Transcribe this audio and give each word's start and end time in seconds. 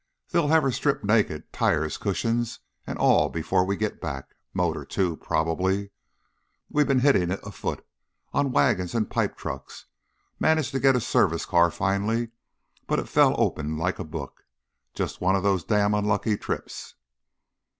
They'll 0.29 0.47
have 0.47 0.63
her 0.63 0.71
stripped 0.71 1.03
naked, 1.05 1.53
tires, 1.53 1.99
cushions, 1.99 2.57
and 2.87 2.97
all, 2.97 3.29
before 3.29 3.63
we 3.63 3.75
get 3.75 4.01
back. 4.01 4.33
Motor, 4.51 4.83
too, 4.83 5.15
probably. 5.17 5.91
We've 6.71 6.87
been 6.87 7.01
hitting 7.05 7.29
it 7.29 7.39
afoot, 7.43 7.85
on 8.33 8.51
wagons 8.51 8.95
and 8.95 9.11
pipe 9.11 9.37
trucks 9.37 9.85
managed 10.39 10.71
to 10.71 10.79
get 10.79 10.95
a 10.95 10.99
service 11.01 11.45
car 11.45 11.69
finally, 11.69 12.29
but 12.87 12.97
it 12.97 13.09
fell 13.09 13.39
open 13.39 13.77
like 13.77 13.99
a 13.99 14.03
book. 14.03 14.43
Just 14.95 15.21
one 15.21 15.35
of 15.35 15.43
those 15.43 15.63
dam' 15.63 15.93
unlucky 15.93 16.35
trips." 16.35 16.95